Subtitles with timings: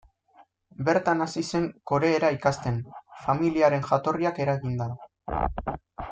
[0.87, 2.79] Bertan hasi zen koreera ikasten,
[3.25, 4.89] familiaren jatorriak eraginda.